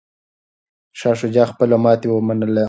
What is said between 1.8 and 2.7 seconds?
ماته منلې وه.